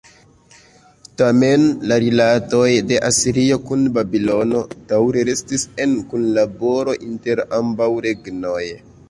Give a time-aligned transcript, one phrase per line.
[1.21, 8.65] Tamen, la rilatoj de Asirio kun Babilono, daŭre restis en kunlaboro inter ambaŭ regnoj.